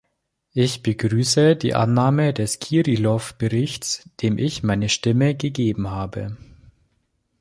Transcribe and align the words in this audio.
Ich 0.55 0.81
begrüße 0.81 1.55
die 1.55 1.75
Annahme 1.75 2.33
des 2.33 2.57
Kirilov-Berichts, 2.57 4.09
dem 4.23 4.39
ich 4.39 4.63
meine 4.63 4.89
Stimme 4.89 5.35
gegeben 5.35 5.91
habe. 5.91 6.35